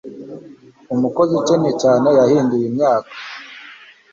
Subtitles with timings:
[0.93, 3.11] Umukozi ukennye cyane yahinduye imyaka